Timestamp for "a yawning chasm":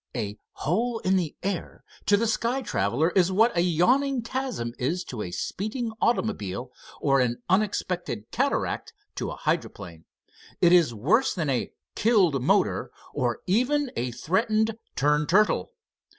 3.55-4.73